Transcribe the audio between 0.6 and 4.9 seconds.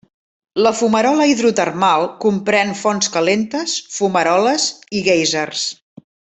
La fumarola hidrotermal comprèn fonts calentes, fumaroles